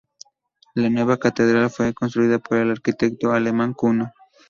La 0.73 0.89
nueva 0.89 1.17
catedral 1.17 1.69
fue 1.69 1.93
construida 1.93 2.39
por 2.39 2.57
el 2.57 2.71
arquitecto 2.71 3.33
alemán 3.33 3.75
Kuno. 3.75 4.11